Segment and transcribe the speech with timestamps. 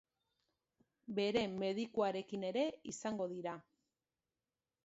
[1.19, 3.55] Bere medikuarekin ere izango dira.